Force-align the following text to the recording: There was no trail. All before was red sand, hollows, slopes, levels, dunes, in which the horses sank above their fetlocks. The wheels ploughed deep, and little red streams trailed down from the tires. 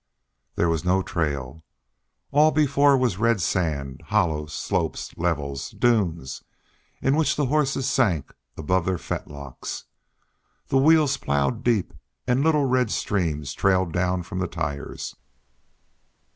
There 0.55 0.67
was 0.67 0.83
no 0.83 1.03
trail. 1.03 1.63
All 2.31 2.49
before 2.49 2.97
was 2.97 3.19
red 3.19 3.39
sand, 3.39 4.01
hollows, 4.07 4.51
slopes, 4.51 5.15
levels, 5.15 5.69
dunes, 5.69 6.43
in 7.03 7.15
which 7.15 7.35
the 7.35 7.45
horses 7.45 7.87
sank 7.87 8.33
above 8.57 8.85
their 8.85 8.97
fetlocks. 8.97 9.83
The 10.69 10.79
wheels 10.79 11.17
ploughed 11.17 11.63
deep, 11.63 11.93
and 12.25 12.43
little 12.43 12.65
red 12.65 12.89
streams 12.89 13.53
trailed 13.53 13.93
down 13.93 14.23
from 14.23 14.39
the 14.39 14.47
tires. 14.47 15.15